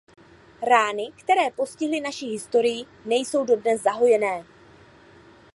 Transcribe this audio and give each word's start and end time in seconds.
Rány, 0.69 1.11
které 1.23 1.49
postihly 1.55 2.01
naši 2.01 2.25
historii, 2.25 2.85
nejsou 3.05 3.45
dodnes 3.45 3.81
zahojené. 3.81 4.45